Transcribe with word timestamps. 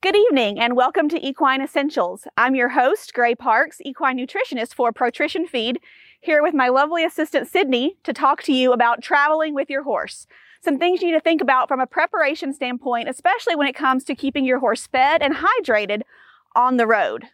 Good 0.00 0.14
evening 0.14 0.60
and 0.60 0.76
welcome 0.76 1.08
to 1.08 1.26
Equine 1.26 1.60
Essentials. 1.60 2.28
I'm 2.36 2.54
your 2.54 2.68
host, 2.68 3.12
Grey 3.12 3.34
Parks, 3.34 3.80
equine 3.80 4.16
nutritionist 4.16 4.72
for 4.72 4.92
ProTrition 4.92 5.48
Feed, 5.48 5.80
here 6.20 6.40
with 6.40 6.54
my 6.54 6.68
lovely 6.68 7.02
assistant 7.02 7.48
Sydney 7.48 7.96
to 8.04 8.12
talk 8.12 8.44
to 8.44 8.52
you 8.52 8.72
about 8.72 9.02
traveling 9.02 9.54
with 9.54 9.68
your 9.68 9.82
horse. 9.82 10.28
Some 10.62 10.78
things 10.78 11.02
you 11.02 11.08
need 11.08 11.14
to 11.14 11.20
think 11.20 11.40
about 11.40 11.66
from 11.66 11.80
a 11.80 11.86
preparation 11.86 12.54
standpoint, 12.54 13.08
especially 13.08 13.56
when 13.56 13.66
it 13.66 13.74
comes 13.74 14.04
to 14.04 14.14
keeping 14.14 14.44
your 14.44 14.60
horse 14.60 14.86
fed 14.86 15.20
and 15.20 15.34
hydrated 15.34 16.02
on 16.54 16.76
the 16.76 16.86
road. 16.86 17.24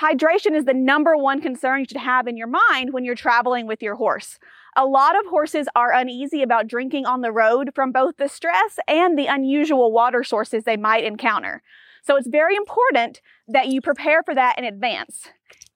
Hydration 0.00 0.56
is 0.56 0.64
the 0.64 0.74
number 0.74 1.16
one 1.16 1.40
concern 1.40 1.80
you 1.80 1.86
should 1.86 1.98
have 1.98 2.26
in 2.26 2.36
your 2.36 2.46
mind 2.46 2.92
when 2.92 3.04
you're 3.04 3.14
traveling 3.14 3.66
with 3.66 3.82
your 3.82 3.96
horse. 3.96 4.38
A 4.74 4.86
lot 4.86 5.18
of 5.18 5.26
horses 5.26 5.68
are 5.76 5.92
uneasy 5.92 6.42
about 6.42 6.66
drinking 6.66 7.04
on 7.04 7.20
the 7.20 7.30
road 7.30 7.72
from 7.74 7.92
both 7.92 8.16
the 8.16 8.28
stress 8.28 8.78
and 8.88 9.18
the 9.18 9.26
unusual 9.26 9.92
water 9.92 10.24
sources 10.24 10.64
they 10.64 10.78
might 10.78 11.04
encounter. 11.04 11.62
So 12.02 12.16
it's 12.16 12.26
very 12.26 12.56
important 12.56 13.20
that 13.48 13.68
you 13.68 13.80
prepare 13.80 14.22
for 14.22 14.34
that 14.34 14.58
in 14.58 14.64
advance. 14.64 15.28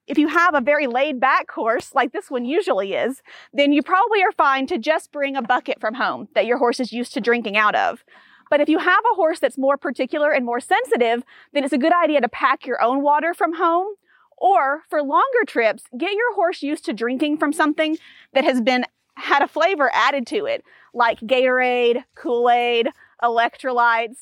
If 0.07 0.19
you 0.19 0.29
have 0.29 0.55
a 0.55 0.61
very 0.61 0.87
laid 0.87 1.21
back 1.21 1.51
horse, 1.51 1.95
like 1.95 2.13
this 2.13 2.31
one 2.31 2.45
usually 2.45 2.95
is, 2.95 3.23
then 3.53 3.73
you 3.73 3.83
probably 3.83 4.23
are 4.23 4.33
fine 4.33 4.67
to 4.69 4.79
just 4.79 5.13
bring 5.13 5.37
a 5.37 5.43
bucket 5.43 5.81
from 5.81 5.95
home 5.95 6.29
that 6.35 6.47
your 6.47 6.59
horse 6.59 6.81
is 6.81 6.93
used 6.93 7.13
to 7.15 7.21
drinking 7.21 7.57
out 7.57 7.75
of. 7.75 8.03
But 8.49 8.61
if 8.61 8.69
you 8.69 8.79
have 8.79 9.05
a 9.13 9.15
horse 9.15 9.41
that's 9.41 9.59
more 9.59 9.77
particular 9.77 10.31
and 10.31 10.47
more 10.47 10.61
sensitive, 10.61 11.23
then 11.53 11.65
it's 11.65 11.73
a 11.73 11.79
good 11.79 11.93
idea 11.93 12.21
to 12.21 12.29
pack 12.29 12.67
your 12.67 12.81
own 12.83 13.03
water 13.03 13.35
from 13.35 13.55
home 13.57 13.89
or 14.37 14.83
for 14.89 15.03
longer 15.03 15.45
trips, 15.47 15.85
get 15.97 16.13
your 16.13 16.35
horse 16.35 16.63
used 16.63 16.85
to 16.85 16.93
drinking 16.93 17.39
from 17.39 17.53
something 17.53 17.99
that 18.33 18.45
has 18.45 18.61
been 18.61 18.85
had 19.17 19.43
a 19.43 19.49
flavor 19.49 19.91
added 19.95 20.27
to 20.27 20.45
it, 20.45 20.63
like 20.93 21.21
Gatorade, 21.21 22.05
Kool-Aid, 22.15 22.89
electrolytes, 23.23 24.19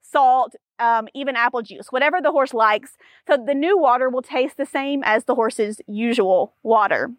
salt, 0.00 0.54
um, 0.78 1.08
even 1.14 1.36
apple 1.36 1.62
juice, 1.62 1.88
whatever 1.88 2.20
the 2.20 2.32
horse 2.32 2.54
likes. 2.54 2.96
So 3.26 3.36
the 3.36 3.54
new 3.54 3.78
water 3.78 4.08
will 4.08 4.22
taste 4.22 4.56
the 4.56 4.66
same 4.66 5.02
as 5.04 5.24
the 5.24 5.34
horse's 5.34 5.80
usual 5.86 6.54
water. 6.62 7.10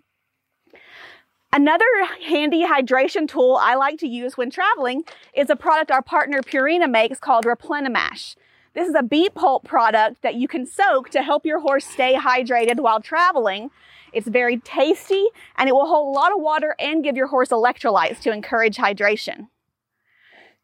Another 1.54 1.86
handy 2.28 2.66
hydration 2.66 3.30
tool 3.30 3.58
I 3.62 3.76
like 3.76 3.98
to 4.00 4.08
use 4.08 4.36
when 4.36 4.50
traveling 4.50 5.04
is 5.34 5.50
a 5.50 5.56
product 5.56 5.90
our 5.90 6.02
partner 6.02 6.42
Purina 6.42 6.90
makes 6.90 7.20
called 7.20 7.46
Replenimash. 7.46 8.36
This 8.76 8.90
is 8.90 8.96
a 8.96 9.04
beet 9.04 9.34
pulp 9.34 9.64
product 9.64 10.22
that 10.22 10.36
you 10.36 10.50
can 10.50 10.66
soak 10.66 11.10
to 11.12 11.24
help 11.24 11.46
your 11.46 11.62
horse 11.62 11.86
stay 11.86 12.16
hydrated 12.16 12.82
while 12.82 13.00
traveling. 13.00 13.72
It's 14.12 14.28
very 14.28 14.58
tasty 14.58 15.28
and 15.58 15.70
it 15.70 15.72
will 15.72 15.88
hold 15.88 16.14
a 16.14 16.20
lot 16.20 16.34
of 16.34 16.42
water 16.42 16.76
and 16.78 17.02
give 17.02 17.16
your 17.16 17.28
horse 17.28 17.50
electrolytes 17.50 18.20
to 18.24 18.34
encourage 18.34 18.76
hydration. 18.76 19.48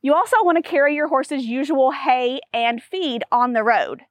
You 0.01 0.13
also 0.13 0.35
want 0.43 0.61
to 0.61 0.69
carry 0.69 0.93
your 0.93 1.07
horse's 1.07 1.45
usual 1.45 1.91
hay 1.91 2.41
and 2.53 2.83
feed 2.83 3.23
on 3.31 3.53
the 3.53 3.63
road. 3.63 4.01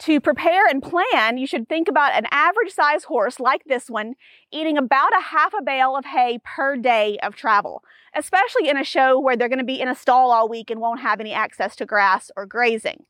To 0.00 0.20
prepare 0.20 0.66
and 0.68 0.80
plan, 0.80 1.36
you 1.36 1.48
should 1.48 1.68
think 1.68 1.88
about 1.88 2.12
an 2.12 2.26
average 2.30 2.70
size 2.70 3.04
horse 3.04 3.40
like 3.40 3.64
this 3.64 3.90
one 3.90 4.14
eating 4.52 4.78
about 4.78 5.16
a 5.18 5.22
half 5.22 5.52
a 5.52 5.62
bale 5.62 5.96
of 5.96 6.04
hay 6.04 6.38
per 6.44 6.76
day 6.76 7.18
of 7.24 7.34
travel, 7.34 7.82
especially 8.14 8.68
in 8.68 8.76
a 8.76 8.84
show 8.84 9.18
where 9.18 9.36
they're 9.36 9.48
going 9.48 9.58
to 9.58 9.64
be 9.64 9.80
in 9.80 9.88
a 9.88 9.96
stall 9.96 10.30
all 10.30 10.48
week 10.48 10.70
and 10.70 10.80
won't 10.80 11.00
have 11.00 11.18
any 11.18 11.32
access 11.32 11.74
to 11.76 11.86
grass 11.86 12.30
or 12.36 12.46
grazing. 12.46 13.04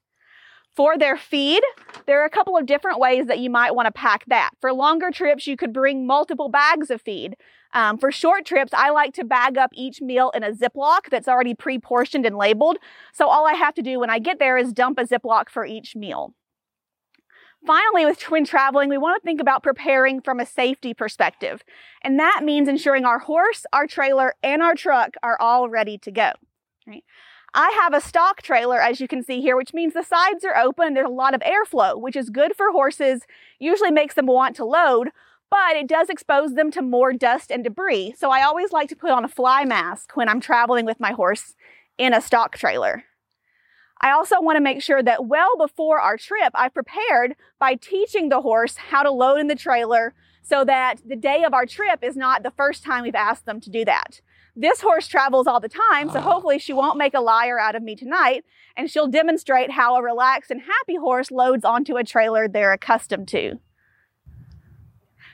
For 0.77 0.99
their 0.99 1.17
feed, 1.17 1.63
there 2.05 2.21
are 2.21 2.27
a 2.27 2.31
couple 2.31 2.55
of 2.55 2.67
different 2.67 2.99
ways 3.01 3.27
that 3.27 3.39
you 3.39 3.49
might 3.49 3.75
want 3.75 3.87
to 3.87 3.93
pack 3.93 4.25
that. 4.27 4.51
For 4.61 4.75
longer 4.75 5.11
trips, 5.11 5.47
you 5.47 5.57
could 5.57 5.73
bring 5.73 6.07
multiple 6.07 6.51
bags 6.51 6.91
of 6.91 7.01
feed. 7.01 7.37
Um, 7.73 7.97
for 7.97 8.13
short 8.13 8.45
trips, 8.45 8.73
I 8.75 8.91
like 8.91 9.15
to 9.15 9.25
bag 9.25 9.57
up 9.57 9.71
each 9.73 10.03
meal 10.03 10.31
in 10.35 10.43
a 10.43 10.53
Ziploc 10.53 11.09
that's 11.11 11.29
already 11.29 11.55
pre-portioned 11.55 12.27
and 12.27 12.37
labeled. 12.37 12.77
So 13.15 13.27
all 13.29 13.47
I 13.47 13.55
have 13.55 13.75
to 13.75 13.83
do 13.83 13.99
when 14.01 14.11
I 14.11 14.19
get 14.19 14.39
there 14.39 14.59
is 14.59 14.73
dump 14.75 14.99
a 14.99 15.05
Ziploc 15.05 15.49
for 15.49 15.65
each 15.65 15.97
meal. 15.97 16.35
Finally, 17.67 18.05
with 18.05 18.19
twin 18.19 18.45
traveling, 18.45 18.91
we 18.91 18.99
want 18.99 19.21
to 19.21 19.25
think 19.25 19.41
about 19.41 19.63
preparing 19.63 20.21
from 20.21 20.39
a 20.39 20.47
safety 20.47 20.93
perspective. 20.93 21.65
And 22.05 22.19
that 22.21 22.43
means 22.45 22.69
ensuring 22.69 23.07
our 23.07 23.19
horse, 23.19 23.65
our 23.73 23.87
trailer, 23.87 24.35
and 24.43 24.63
our 24.63 24.75
truck 24.75 25.15
are 25.23 25.41
all 25.41 25.71
ready 25.71 25.97
to 25.99 26.11
go. 26.11 26.33
Right? 26.87 27.03
I 27.59 27.71
have 27.71 27.95
a 27.95 28.03
stock 28.03 28.43
trailer, 28.43 28.83
as 28.83 29.01
you 29.01 29.09
can 29.09 29.25
see 29.25 29.41
here, 29.41 29.57
which 29.57 29.73
means 29.73 29.95
the 29.95 30.03
sides 30.03 30.45
are 30.45 30.59
open. 30.59 30.93
There's 30.93 31.07
a 31.07 31.11
lot 31.11 31.35
of 31.35 31.41
airflow, 31.41 31.99
which 31.99 32.15
is 32.15 32.29
good 32.29 32.55
for 32.55 32.71
horses, 32.71 33.23
usually 33.59 33.91
makes 33.91 34.15
them 34.15 34.27
want 34.27 34.55
to 34.57 34.65
load, 34.67 35.09
but 35.51 35.75
it 35.75 35.87
does 35.89 36.11
expose 36.11 36.53
them 36.53 36.71
to 36.73 36.83
more 36.83 37.15
dust 37.15 37.51
and 37.51 37.65
debris. 37.65 38.15
So 38.19 38.31
I 38.31 38.43
always 38.43 38.73
like 38.73 38.91
to 38.91 38.97
put 38.97 39.11
on 39.11 39.25
a 39.25 39.29
fly 39.29 39.65
mask 39.65 40.19
when 40.19 40.29
I'm 40.29 40.39
traveling 40.39 40.85
with 40.85 41.01
my 41.01 41.13
horse 41.13 41.55
in 41.97 42.13
a 42.13 42.21
stock 42.21 42.59
trailer. 42.59 43.05
I 44.03 44.11
also 44.11 44.39
want 44.39 44.57
to 44.57 44.63
make 44.63 44.83
sure 44.83 45.03
that 45.03 45.25
well 45.25 45.57
before 45.57 45.99
our 45.99 46.19
trip, 46.19 46.51
I've 46.55 46.75
prepared 46.75 47.37
by 47.59 47.77
teaching 47.77 48.29
the 48.29 48.43
horse 48.43 48.77
how 48.77 49.03
to 49.03 49.11
load 49.11 49.41
in 49.41 49.47
the 49.47 49.55
trailer 49.55 50.13
so 50.49 50.65
that 50.65 51.01
the 51.05 51.17
day 51.17 51.43
of 51.43 51.53
our 51.53 51.67
trip 51.67 52.01
is 52.03 52.17
not 52.17 52.43
the 52.43 52.53
first 52.53 52.85
time 52.85 53.03
we've 53.03 53.15
asked 53.15 53.47
them 53.47 53.61
to 53.61 53.71
do 53.71 53.85
that. 53.85 54.21
This 54.55 54.81
horse 54.81 55.09
travels 55.09 55.47
all 55.47 55.61
the 55.61 55.69
time, 55.69 56.09
so 56.09 56.19
ah. 56.19 56.23
hopefully 56.23 56.59
she 56.59 56.73
won't 56.73 56.97
make 56.97 57.15
a 57.15 57.21
liar 57.21 57.59
out 57.59 57.75
of 57.75 57.83
me 57.83 57.97
tonight, 57.97 58.45
and 58.77 58.91
she'll 58.91 59.09
demonstrate 59.09 59.73
how 59.73 59.97
a 59.97 60.03
relaxed 60.03 60.51
and 60.51 60.63
happy 60.63 60.97
horse 60.97 61.31
loads 61.31 61.65
onto 61.65 61.97
a 61.97 62.05
trailer 62.05 62.47
they're 62.47 62.73
accustomed 62.73 63.29
to. 63.29 63.59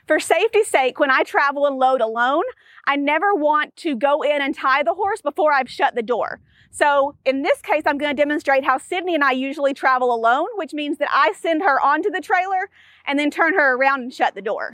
For 0.09 0.19
safety's 0.19 0.67
sake, 0.67 0.99
when 0.99 1.11
I 1.11 1.23
travel 1.23 1.67
and 1.67 1.77
load 1.77 2.01
alone, 2.01 2.43
I 2.87 2.97
never 2.97 3.35
want 3.35 3.77
to 3.77 3.95
go 3.95 4.23
in 4.23 4.41
and 4.43 4.55
tie 4.55 4.83
the 4.83 4.95
horse 4.95 5.21
before 5.21 5.53
I've 5.53 5.71
shut 5.71 5.95
the 5.95 6.03
door. 6.03 6.41
So 6.71 7.15
in 7.25 7.43
this 7.43 7.61
case, 7.61 7.83
I'm 7.87 7.99
going 7.99 8.17
to 8.17 8.21
demonstrate 8.21 8.65
how 8.65 8.79
Sydney 8.79 9.15
and 9.15 9.23
I 9.23 9.33
usually 9.33 9.75
travel 9.75 10.13
alone, 10.13 10.49
which 10.57 10.73
means 10.73 10.99
that 10.99 11.09
I 11.13 11.33
send 11.33 11.63
her 11.63 11.81
onto 11.81 12.11
the 12.11 12.21
trailer 12.21 12.71
and 13.07 13.19
then 13.19 13.31
turn 13.31 13.55
her 13.55 13.77
around 13.77 14.01
and 14.01 14.13
shut 14.13 14.35
the 14.35 14.43
door. 14.43 14.73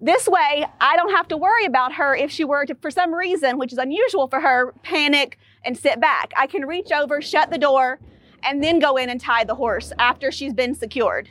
This 0.00 0.28
way, 0.28 0.64
I 0.80 0.96
don't 0.96 1.10
have 1.10 1.26
to 1.28 1.36
worry 1.36 1.64
about 1.64 1.94
her 1.94 2.14
if 2.14 2.30
she 2.30 2.44
were 2.44 2.64
to, 2.66 2.76
for 2.76 2.90
some 2.90 3.12
reason, 3.12 3.58
which 3.58 3.72
is 3.72 3.78
unusual 3.78 4.28
for 4.28 4.40
her, 4.40 4.72
panic 4.84 5.38
and 5.64 5.76
sit 5.76 6.00
back. 6.00 6.32
I 6.36 6.46
can 6.46 6.66
reach 6.66 6.92
over, 6.92 7.20
shut 7.20 7.50
the 7.50 7.58
door, 7.58 7.98
and 8.44 8.62
then 8.62 8.78
go 8.78 8.96
in 8.96 9.10
and 9.10 9.20
tie 9.20 9.42
the 9.42 9.56
horse 9.56 9.92
after 9.98 10.30
she's 10.30 10.54
been 10.54 10.76
secured. 10.76 11.28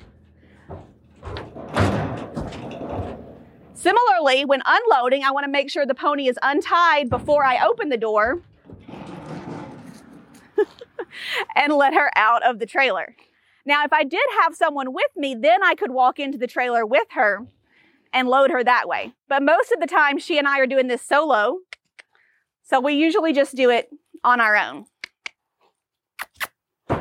Similarly, 3.73 4.44
when 4.44 4.61
unloading, 4.66 5.23
I 5.23 5.31
want 5.31 5.45
to 5.45 5.51
make 5.51 5.69
sure 5.69 5.85
the 5.85 5.95
pony 5.95 6.28
is 6.28 6.38
untied 6.41 7.09
before 7.09 7.45
I 7.45 7.66
open 7.66 7.88
the 7.88 7.97
door 7.97 8.41
and 11.55 11.72
let 11.72 11.94
her 11.94 12.11
out 12.17 12.44
of 12.44 12.59
the 12.59 12.66
trailer. 12.66 13.16
Now, 13.66 13.85
if 13.85 13.94
I 13.94 14.03
did 14.03 14.19
have 14.41 14.55
someone 14.55 14.91
with 14.91 15.11
me, 15.16 15.35
then 15.35 15.63
I 15.63 15.75
could 15.75 15.91
walk 15.91 16.19
into 16.19 16.38
the 16.38 16.47
trailer 16.47 16.85
with 16.85 17.07
her 17.11 17.47
and 18.13 18.28
load 18.28 18.51
her 18.51 18.63
that 18.63 18.88
way. 18.88 19.13
But 19.28 19.44
most 19.44 19.72
of 19.72 19.79
the 19.79 19.88
time, 19.88 20.18
she 20.18 20.38
and 20.38 20.47
I 20.47 20.59
are 20.59 20.68
doing 20.68 20.88
this 20.88 21.01
solo. 21.01 21.59
So 22.63 22.79
we 22.79 22.94
usually 22.94 23.34
just 23.34 23.56
do 23.56 23.69
it 23.69 23.90
on 24.23 24.41
our 24.41 24.57
own. 24.57 24.85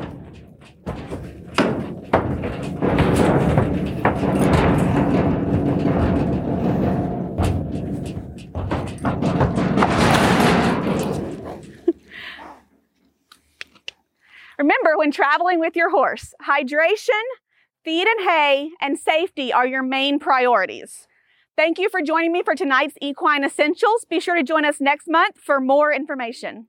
Remember, 14.57 14.97
when 14.97 15.11
traveling 15.11 15.59
with 15.59 15.75
your 15.75 15.89
horse, 15.89 16.33
hydration, 16.41 17.21
Feed 17.87 18.05
and 18.05 18.29
hay 18.29 18.71
and 18.81 18.99
safety 18.99 19.53
are 19.53 19.65
your 19.65 19.81
main 19.81 20.19
priorities. 20.19 21.07
Thank 21.55 21.79
you 21.79 21.87
for 21.87 22.01
joining 22.01 22.33
me 22.33 22.43
for 22.43 22.53
tonight's 22.53 22.95
Equine 23.01 23.45
Essentials. 23.45 24.05
Be 24.09 24.19
sure 24.19 24.35
to 24.35 24.43
join 24.43 24.65
us 24.65 24.81
next 24.81 25.07
month 25.07 25.37
for 25.37 25.61
more 25.61 25.93
information. 25.93 26.67